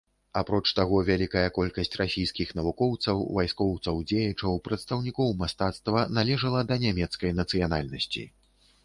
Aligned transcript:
Апроч 0.39 0.69
таго, 0.77 0.99
вялікая 1.09 1.49
колькасць 1.57 1.91
расійскіх 2.01 2.53
навукоўцаў, 2.59 3.21
вайскоўцаў 3.39 4.01
дзеячаў, 4.13 4.57
прадстаўнікоў 4.69 5.37
мастацтва 5.43 5.99
належала 6.21 6.65
да 6.73 6.79
нямецкай 6.87 7.37
нацыянальнасці. 7.43 8.25